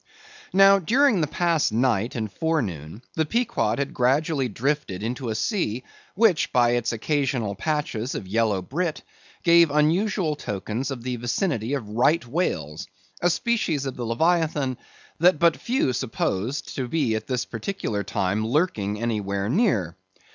[0.51, 5.83] Now, during the past night and forenoon, the Pequod had gradually drifted into a sea,
[6.15, 9.03] which, by its occasional patches of yellow brit,
[9.43, 12.87] gave unusual tokens of the vicinity of Right Whales,
[13.21, 14.77] a species of the Leviathan
[15.19, 19.95] that but few supposed to be at this particular time lurking anywhere near.